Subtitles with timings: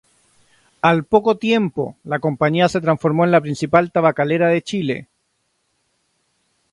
[0.81, 5.07] Al poco tiempo, la Compañía se transformó en la principal tabacalera de Chile.